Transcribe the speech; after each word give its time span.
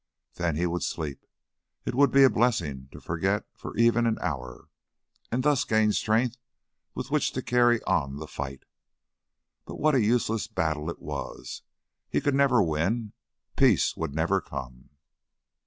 Then 0.33 0.55
he 0.55 0.65
would 0.65 0.81
sleep. 0.81 1.23
It 1.85 1.93
would 1.93 2.09
be 2.09 2.23
a 2.23 2.29
blessing 2.31 2.89
to 2.91 2.99
forget 2.99 3.45
for 3.55 3.77
even 3.77 4.07
an 4.07 4.17
hour, 4.19 4.67
and 5.31 5.43
thus 5.43 5.63
gain 5.63 5.91
strength 5.91 6.37
with 6.95 7.11
which 7.11 7.33
to 7.33 7.43
carry 7.43 7.83
on 7.83 8.15
the 8.15 8.25
fight. 8.25 8.63
But 9.63 9.75
what 9.75 9.93
a 9.93 10.01
useless 10.01 10.47
battle 10.47 10.89
it 10.89 11.03
was! 11.03 11.61
He 12.09 12.19
could 12.19 12.33
never 12.33 12.63
win; 12.63 13.13
peace 13.55 13.95
would 13.95 14.15
never 14.15 14.41
come. 14.41 14.89